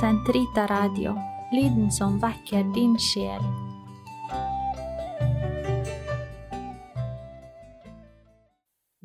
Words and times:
Sentrita 0.00 0.66
Radio, 0.66 1.12
lyden 1.52 1.90
som 1.92 2.16
vekker 2.18 2.64
din 2.74 2.96
sjel. 2.98 3.44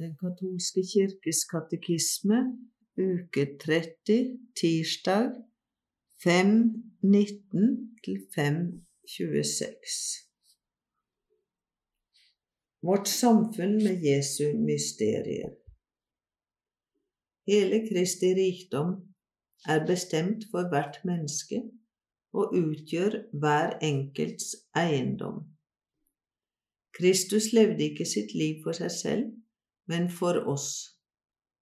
Den 0.01 0.15
katolske 0.17 0.81
kirkes 0.91 1.43
katekisme, 1.51 2.39
uke 2.97 3.45
30, 3.61 4.39
tirsdag 4.57 5.29
5.19 6.25 7.69
til 8.05 8.17
5.26. 8.33 9.93
Vårt 12.81 13.07
samfunn 13.07 13.77
med 13.83 14.01
Jesu 14.09 14.57
mysterier. 14.57 15.53
Hele 17.45 17.85
Kristi 17.85 18.33
rikdom 18.41 19.08
er 19.67 19.85
bestemt 19.87 20.45
for 20.51 20.69
hvert 20.71 20.99
menneske 21.05 21.61
og 22.33 22.53
utgjør 22.55 23.17
hver 23.41 23.77
enkelts 23.83 24.53
eiendom. 24.77 25.41
Kristus 26.95 27.51
levde 27.53 27.83
ikke 27.89 28.05
sitt 28.05 28.33
liv 28.35 28.63
for 28.63 28.77
seg 28.77 28.91
selv, 28.91 29.25
men 29.89 30.09
for 30.11 30.39
oss, 30.51 30.69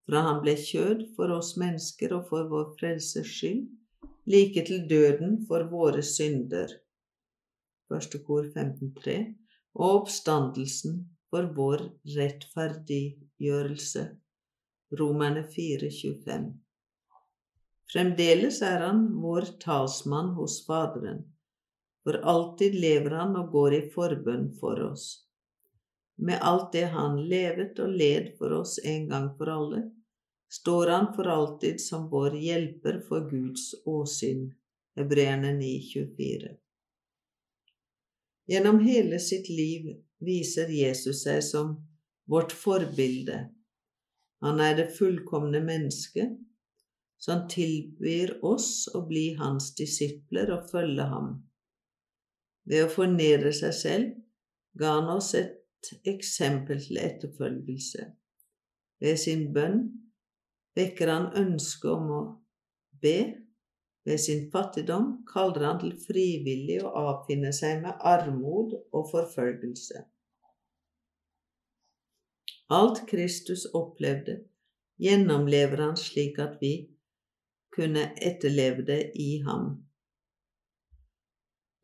fra 0.07 0.23
han 0.27 0.41
ble 0.43 0.55
kjød 0.59 1.03
for 1.15 1.31
oss 1.35 1.55
mennesker 1.61 2.15
og 2.17 2.27
for 2.29 2.49
vår 2.51 2.71
frelses 2.79 3.31
skyld, 3.37 3.65
like 4.27 4.63
til 4.67 4.87
døden 4.89 5.39
for 5.47 5.69
våre 5.71 6.03
synder. 6.03 6.73
Første 7.87 8.19
kor 8.27 8.49
15.3 8.51 9.17
og 9.77 10.01
oppstandelsen 10.01 10.99
for 11.29 11.51
vår 11.55 11.85
rettferdiggjørelse. 12.17 14.03
Romerne 14.99 15.43
4.25. 15.53 16.66
Fremdeles 17.91 18.61
er 18.61 18.81
han 18.83 19.05
vår 19.21 19.47
talsmann 19.63 20.33
hos 20.35 20.59
Faderen, 20.67 21.21
for 22.03 22.19
alltid 22.33 22.75
lever 22.75 23.15
han 23.15 23.35
og 23.39 23.51
går 23.51 23.75
i 23.77 23.81
forbønn 23.93 24.49
for 24.59 24.81
oss. 24.89 25.07
Med 26.17 26.41
alt 26.41 26.71
det 26.73 26.87
han 26.91 27.19
levet 27.29 27.79
og 27.79 27.93
led 27.93 28.33
for 28.39 28.57
oss 28.59 28.77
en 28.83 29.07
gang 29.11 29.29
for 29.37 29.53
alle, 29.53 29.81
står 30.51 30.91
han 30.91 31.11
for 31.15 31.29
alltid 31.31 31.81
som 31.81 32.07
vår 32.11 32.35
hjelper 32.41 33.01
for 33.07 33.29
Guds 33.29 33.73
åsyn. 33.85 34.49
Hebreerne 34.97 35.51
9,24. 35.59 36.55
Gjennom 38.49 38.79
hele 38.79 39.19
sitt 39.19 39.49
liv 39.49 39.91
viser 40.25 40.71
Jesus 40.73 41.21
seg 41.27 41.43
som 41.45 41.75
vårt 42.25 42.55
forbilde. 42.55 43.43
Han 44.41 44.63
er 44.63 44.73
det 44.79 44.87
fullkomne 44.97 45.61
mennesket, 45.61 46.33
som 47.17 47.47
tilbyr 47.49 48.37
oss 48.45 48.87
å 48.95 49.01
bli 49.07 49.31
hans 49.39 49.71
disipler 49.77 50.51
og 50.53 50.69
følge 50.71 51.07
ham. 51.09 51.29
Ved 52.67 52.85
å 52.85 52.91
fornedre 52.91 53.53
seg 53.55 53.73
selv 53.75 54.13
ga 54.77 54.97
han 54.99 55.09
oss 55.15 55.33
et 55.39 55.91
eksempel 56.07 56.81
til 56.83 56.99
etterfølgelse. 57.01 58.05
Ved 59.01 59.19
sin 59.21 59.47
bønn 59.53 59.81
vekker 60.77 61.11
han 61.11 61.31
ønsket 61.37 61.91
om 61.93 62.11
å 62.11 62.21
be. 63.01 63.17
Ved 64.07 64.21
sin 64.23 64.45
fattigdom 64.51 65.09
kaller 65.27 65.65
han 65.67 65.81
til 65.81 65.95
frivillig 65.99 66.79
å 66.85 66.93
avfinne 67.01 67.51
seg 67.55 67.81
med 67.83 67.97
armod 68.07 68.75
og 68.95 69.09
forfølgelse. 69.11 70.03
Alt 72.77 73.05
Kristus 73.07 73.65
opplevde, 73.75 74.41
gjennomlever 74.99 75.81
han 75.85 75.95
slik 75.99 76.39
at 76.43 76.57
vi 76.59 76.73
kunne 77.77 78.09
etterleve 78.17 78.83
det 78.87 79.01
i 79.15 79.37
ham. 79.45 79.69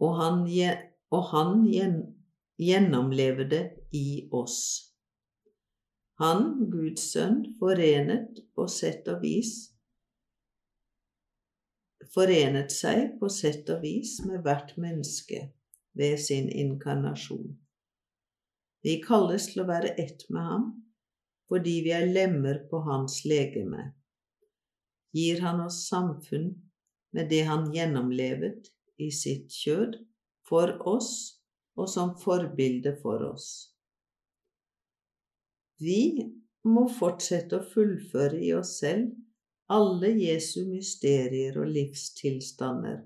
Og 0.03 0.17
han, 0.19 0.41
og 1.13 1.27
han 1.31 1.67
gjennomleve 2.59 3.45
det 3.49 3.63
i 3.95 4.25
oss. 4.33 4.57
Han, 6.19 6.65
Guds 6.73 7.05
sønn, 7.13 7.45
forenet 7.61 8.41
på 8.57 8.67
sett 8.69 9.07
og 9.13 9.23
vis 9.23 9.73
forenet 12.13 12.71
seg 12.73 13.17
på 13.19 13.29
sett 13.31 13.69
og 13.73 13.83
vis 13.85 14.19
med 14.27 14.43
hvert 14.45 14.75
menneske 14.81 15.47
ved 15.97 16.19
sin 16.21 16.49
inkarnasjon. 16.49 17.55
Vi 18.83 18.99
kalles 19.03 19.49
til 19.51 19.63
å 19.63 19.69
være 19.69 19.95
ett 20.01 20.25
med 20.29 20.49
ham 20.49 20.71
fordi 21.51 21.79
vi 21.85 21.91
er 21.93 22.07
lemmer 22.09 22.63
på 22.69 22.79
hans 22.85 23.21
legeme. 23.29 23.91
Gir 25.13 25.41
han 25.45 25.61
oss 25.61 25.83
samfunn 25.89 26.49
med 27.13 27.29
det 27.29 27.43
han 27.45 27.69
gjennomlevet 27.73 28.71
i 28.97 29.11
sitt 29.13 29.53
kjød, 29.53 29.99
for 30.43 30.75
oss 30.89 31.11
og 31.79 31.89
som 31.89 32.15
forbilde 32.19 32.95
for 33.01 33.23
oss. 33.25 33.47
Vi 35.81 36.25
må 36.67 36.85
fortsette 36.97 37.59
å 37.59 37.67
fullføre 37.73 38.39
i 38.43 38.51
oss 38.55 38.77
selv 38.81 39.13
alle 39.73 40.11
Jesu 40.19 40.65
mysterier 40.67 41.57
og 41.61 41.71
livstilstander, 41.73 42.99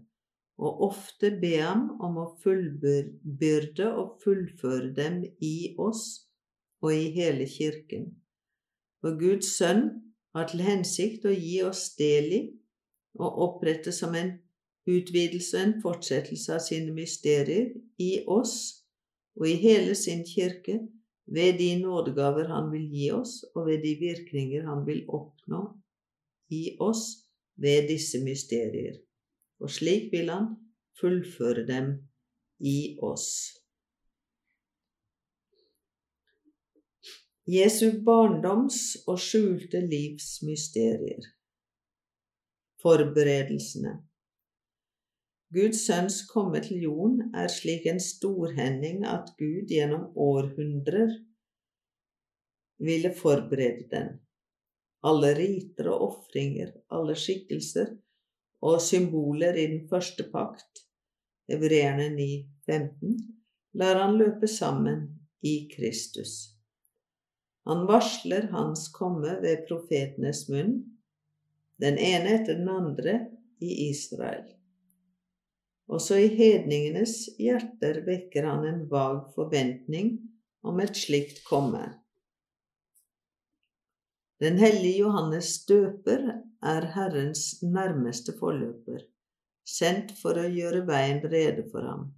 og 0.58 0.82
ofte 0.90 1.32
be 1.42 1.54
ham 1.62 1.90
om 2.04 2.18
å 2.24 2.28
fullbyrde 2.44 3.88
og 3.94 4.18
fullføre 4.24 4.92
dem 4.98 5.22
i 5.44 5.76
oss 5.78 6.04
og 6.82 6.94
i 6.94 7.12
hele 7.14 7.46
Kirken. 7.50 8.10
For 9.02 9.18
Guds 9.20 9.54
sønn 9.58 9.86
har 10.38 10.50
til 10.52 10.64
hensikt 10.66 11.26
å 11.26 11.34
gi 11.34 11.62
oss 11.66 11.90
del 12.00 12.34
i 12.34 12.42
og 13.18 13.40
opprette 13.48 13.92
som 13.96 14.16
en 14.18 14.36
utvidelse 14.88 15.58
og 15.58 15.64
en 15.64 15.78
fortsettelse 15.84 16.54
av 16.56 16.64
sine 16.64 16.94
mysterier 16.96 17.74
i 18.02 18.12
oss 18.30 18.58
og 19.38 19.50
i 19.50 19.58
hele 19.62 19.96
sin 19.98 20.24
kirke 20.26 20.80
ved 21.28 21.58
de 21.60 21.74
nådegaver 21.82 22.48
han 22.48 22.70
vil 22.72 22.86
gi 22.92 23.10
oss, 23.12 23.42
og 23.56 23.68
ved 23.68 23.84
de 23.84 23.94
virkninger 24.00 24.64
han 24.64 24.86
vil 24.88 25.04
oppnå 25.12 25.62
i 26.56 26.78
oss 26.80 27.04
ved 27.60 27.90
disse 27.92 28.22
mysterier. 28.24 28.96
Og 29.60 29.72
slik 29.74 30.12
vil 30.14 30.32
han 30.32 30.54
fullføre 31.00 31.66
dem 31.68 31.92
i 32.60 32.98
oss. 33.04 33.28
Jesu 37.48 38.02
barndoms 38.04 38.78
og 39.08 39.22
skjulte 39.24 39.80
livs 39.80 40.42
mysterier. 40.44 41.24
Forberedelsene. 42.84 43.94
Guds 45.56 45.86
sønns 45.88 46.18
komme 46.28 46.60
til 46.66 46.82
jorden 46.84 47.30
er 47.32 47.48
slik 47.48 47.88
en 47.88 48.02
storhending 48.04 49.06
at 49.08 49.32
Gud 49.40 49.72
gjennom 49.72 50.10
århundrer 50.20 51.14
ville 52.84 53.14
forberede 53.16 53.88
den. 53.96 54.12
Alle 55.08 55.32
riter 55.40 55.88
og 55.94 56.04
ofringer, 56.10 56.76
alle 56.92 57.16
skikkelser 57.16 57.96
og 58.68 58.82
symboler 58.84 59.56
i 59.56 59.70
den 59.72 59.88
første 59.88 60.28
pakt, 60.36 60.84
hebreerne 61.48 62.12
9,15, 62.20 63.18
lar 63.80 64.04
han 64.04 64.20
løpe 64.20 64.52
sammen 64.52 65.08
i 65.40 65.62
Kristus. 65.72 66.57
Han 67.68 67.84
varsler 67.88 68.48
hans 68.52 68.88
komme 68.96 69.34
ved 69.42 69.66
profetenes 69.68 70.46
munn, 70.48 70.78
den 71.84 71.98
ene 72.00 72.38
etter 72.38 72.56
den 72.56 72.70
andre 72.72 73.18
i 73.60 73.90
Israel. 73.90 74.46
Også 75.92 76.16
i 76.20 76.30
hedningenes 76.32 77.18
hjerter 77.40 78.02
vekker 78.08 78.48
han 78.48 78.64
en 78.70 78.82
vag 78.92 79.20
forventning 79.36 80.16
om 80.64 80.80
et 80.80 80.96
slikt 80.96 81.44
komme. 81.48 81.84
Den 84.40 84.60
hellige 84.64 85.04
Johannes 85.04 85.54
døper 85.68 86.28
er 86.64 86.92
Herrens 86.96 87.62
nærmeste 87.64 88.36
forløper, 88.40 89.04
sendt 89.68 90.16
for 90.22 90.40
å 90.40 90.48
gjøre 90.48 90.86
veien 90.88 91.24
rede 91.26 91.68
for 91.72 91.84
ham. 91.84 92.12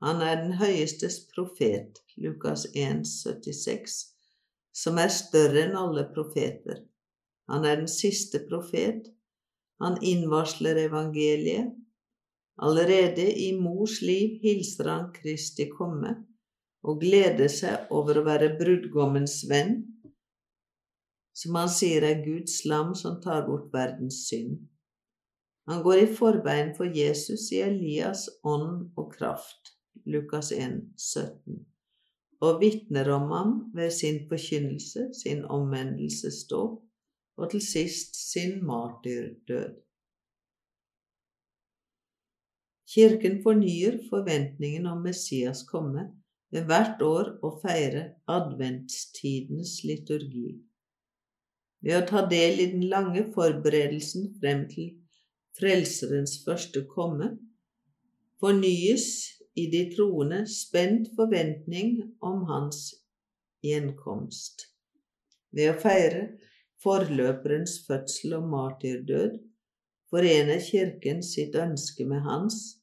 Han 0.00 0.22
er 0.24 0.40
den 0.40 0.56
høyestes 0.60 1.26
profet, 1.34 2.00
Lukas 2.16 2.68
1, 2.72 3.04
76, 3.04 3.98
som 4.74 4.98
er 5.00 5.12
større 5.12 5.64
enn 5.66 5.76
alle 5.78 6.06
profeter. 6.14 6.84
Han 7.48 7.64
er 7.64 7.80
den 7.80 7.90
siste 7.90 8.42
profet. 8.48 9.08
Han 9.82 9.98
innvarsler 10.04 10.78
evangeliet. 10.84 11.74
Allerede 12.58 13.28
i 13.38 13.52
mors 13.54 14.00
liv 14.02 14.40
hilser 14.42 14.90
han 14.90 15.12
Kristi 15.14 15.68
komme 15.70 16.16
og 16.82 17.00
gleder 17.02 17.50
seg 17.50 17.90
over 17.94 18.18
å 18.18 18.26
være 18.26 18.56
brudgommens 18.58 19.40
venn 19.50 19.80
som 21.38 21.54
han 21.54 21.70
sier 21.70 22.02
er 22.02 22.24
Guds 22.24 22.64
lam 22.66 22.94
som 22.98 23.20
tar 23.22 23.44
bort 23.46 23.70
verdens 23.74 24.24
synd. 24.26 24.58
Han 25.70 25.84
går 25.84 26.02
i 26.02 26.12
forveien 26.18 26.72
for 26.74 26.90
Jesus 27.00 27.50
i 27.54 27.60
Elias 27.62 28.24
ånd 28.42 28.88
og 28.98 29.12
kraft, 29.14 29.74
Lukas 30.08 30.50
1, 30.56 30.80
17, 30.96 31.60
og 32.44 32.60
vitner 32.60 33.08
om 33.10 33.30
ham 33.34 33.52
ved 33.74 33.90
sin 33.90 34.20
forkynnelse, 34.30 35.08
sin 35.22 35.44
omvendelsesdåp 35.44 36.78
og 37.38 37.50
til 37.50 37.62
sist 37.62 38.16
sin 38.32 38.64
martyrdød. 38.66 39.74
Kirken 42.88 43.42
fornyer 43.42 43.98
forventningen 44.10 44.86
om 44.86 45.02
Messias 45.02 45.62
komme 45.68 46.08
ved 46.50 46.64
hvert 46.64 47.02
år 47.04 47.34
å 47.44 47.50
feire 47.60 48.04
adventstidens 48.30 49.82
liturgi. 49.84 50.54
Ved 51.84 51.98
å 51.98 52.06
ta 52.08 52.24
del 52.30 52.62
i 52.62 52.70
den 52.72 52.86
lange 52.90 53.26
forberedelsen 53.34 54.32
frem 54.40 54.64
til 54.70 54.94
Frelserens 55.58 56.38
første 56.46 56.84
komme, 56.88 57.32
fornyes 58.40 59.04
i 59.58 59.66
de 59.72 59.84
troende 59.94 60.44
spent 60.50 61.10
forventning 61.16 61.98
om 62.24 62.44
hans 62.50 62.92
gjenkomst. 63.64 64.68
Ved 65.54 65.72
å 65.72 65.78
feire 65.82 66.24
forløperens 66.82 67.78
fødsel 67.86 68.36
og 68.38 68.48
martyrdød 68.52 69.38
forener 70.12 70.62
Kirken 70.62 71.22
sitt 71.26 71.56
ønske 71.58 72.06
med 72.08 72.22
hans. 72.26 72.78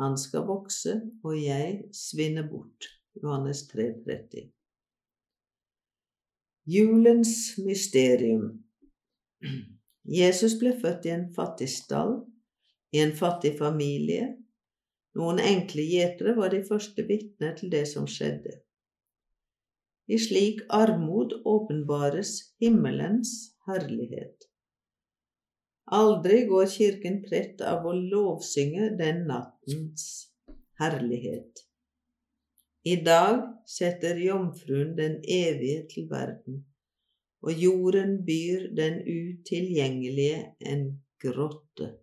Han 0.00 0.16
skal 0.20 0.46
vokse, 0.48 0.98
og 1.24 1.36
jeg 1.40 1.86
svinne 1.96 2.44
bort. 2.48 2.90
Johannes 3.16 3.64
3, 3.70 3.92
30. 4.04 4.48
Julens 6.66 7.32
mysterium 7.62 8.50
Jesus 10.06 10.56
ble 10.58 10.72
født 10.80 11.06
i 11.08 11.12
en 11.14 11.28
fattig 11.34 11.68
stall, 11.70 12.18
i 12.94 13.00
en 13.02 13.14
fattig 13.16 13.56
familie. 13.58 14.34
Noen 15.16 15.40
enkle 15.40 15.84
gjetere 15.88 16.34
var 16.36 16.52
de 16.52 16.62
første 16.68 17.04
vitner 17.08 17.54
til 17.56 17.70
det 17.72 17.86
som 17.88 18.08
skjedde. 18.10 18.58
I 20.06 20.18
slik 20.22 20.60
armod 20.70 21.32
åpenbares 21.48 22.32
himmelens 22.62 23.32
herlighet. 23.66 24.46
Aldri 25.96 26.42
går 26.50 26.66
Kirken 26.70 27.20
trett 27.24 27.62
av 27.62 27.86
å 27.86 27.94
lovsynge 27.96 28.90
den 28.98 29.24
nattens 29.30 30.06
herlighet. 30.80 31.62
I 32.86 32.96
dag 33.06 33.42
setter 33.66 34.18
Jomfruen 34.20 34.94
den 34.98 35.20
evige 35.22 35.86
til 35.90 36.08
verden, 36.10 36.64
og 37.42 37.62
jorden 37.62 38.18
byr 38.26 38.68
den 38.78 39.00
utilgjengelige 39.02 40.42
en 40.60 40.84
grotte. 41.22 41.94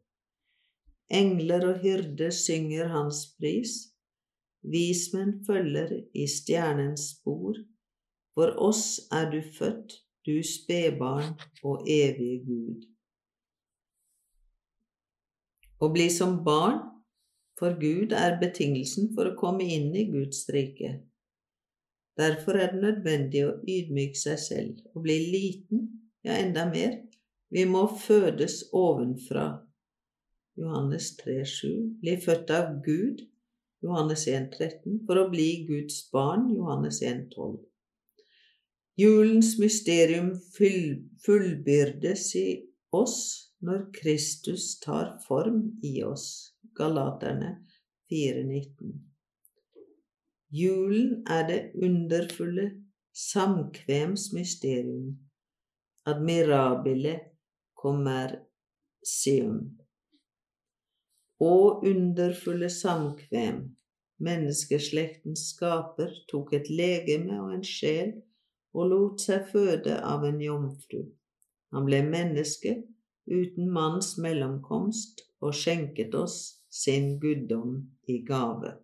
Engler 1.13 1.67
og 1.69 1.83
hyrder 1.83 2.33
synger 2.33 2.89
hans 2.93 3.25
pris, 3.37 3.75
vismenn 4.63 5.37
følger 5.45 5.91
i 6.15 6.25
stjernens 6.29 7.11
spor 7.17 7.59
for 8.33 8.55
oss 8.57 8.85
er 9.13 9.29
du 9.31 9.41
født, 9.57 9.99
du 10.25 10.39
spedbarn 10.47 11.35
og 11.63 11.85
evige 11.89 12.39
Gud. 12.47 12.87
Å 15.83 15.89
bli 15.93 16.07
som 16.13 16.39
barn 16.45 16.79
for 17.59 17.75
Gud 17.79 18.15
er 18.17 18.39
betingelsen 18.41 19.11
for 19.13 19.29
å 19.29 19.37
komme 19.37 19.67
inn 19.75 19.91
i 19.95 20.07
Guds 20.09 20.47
rike. 20.53 20.95
Derfor 22.17 22.57
er 22.61 22.73
det 22.73 22.81
nødvendig 22.81 23.43
å 23.45 23.57
ydmyke 23.69 24.17
seg 24.17 24.39
selv 24.41 24.81
og 24.93 25.03
bli 25.05 25.17
liten, 25.33 25.85
ja, 26.25 26.37
enda 26.37 26.65
mer. 26.69 27.01
Vi 27.53 27.65
må 27.69 27.85
fødes 28.01 28.63
ovenfra. 28.73 29.45
Johannes 30.59 31.11
3,7. 31.19 31.99
blir 32.01 32.19
født 32.21 32.51
av 32.53 32.73
Gud. 32.85 33.23
Johannes 33.83 34.27
1,13. 34.27 34.99
For 35.07 35.19
å 35.19 35.29
bli 35.31 35.65
Guds 35.67 36.03
barn. 36.13 36.49
Johannes 36.53 37.01
1,12. 37.03 37.57
Julens 38.99 39.55
mysterium 39.57 40.35
fullbyrdes 41.25 42.27
i 42.37 42.47
oss 42.93 43.17
når 43.65 43.87
Kristus 43.95 44.79
tar 44.83 45.15
form 45.25 45.79
i 45.81 45.95
oss. 46.05 46.53
Galaterne 46.77 47.55
4,19. 48.13 48.93
Julen 50.53 51.23
er 51.25 51.47
det 51.49 51.59
underfulle 51.81 52.67
samkvems 53.13 54.29
mysterium, 54.33 55.17
admirabile 56.05 57.19
commercium. 57.73 59.57
Og 61.41 61.83
underfulle 61.89 62.69
samkvem, 62.69 63.63
menneskeslektens 64.23 65.47
skaper 65.53 66.13
tok 66.29 66.53
et 66.53 66.69
legeme 66.69 67.39
og 67.41 67.55
en 67.55 67.65
sjel 67.67 68.13
og 68.73 68.89
lot 68.91 69.25
seg 69.25 69.49
føde 69.51 69.97
av 70.05 70.25
en 70.27 70.39
jomfru. 70.41 71.03
Han 71.73 71.89
ble 71.89 72.03
menneske 72.05 72.77
uten 73.29 73.69
manns 73.73 74.13
mellomkomst 74.21 75.25
og 75.41 75.55
skjenket 75.57 76.15
oss 76.15 76.37
sin 76.73 77.17
guddom 77.21 77.79
i 78.09 78.19
gave. 78.27 78.75